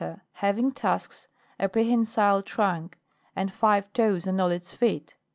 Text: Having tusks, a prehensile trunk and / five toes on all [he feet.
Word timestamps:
Having 0.41 0.71
tusks, 0.71 1.27
a 1.59 1.69
prehensile 1.69 2.41
trunk 2.41 2.97
and 3.35 3.53
/ 3.53 3.53
five 3.53 3.93
toes 3.93 4.25
on 4.27 4.39
all 4.39 4.49
[he 4.49 4.57
feet. 4.57 5.15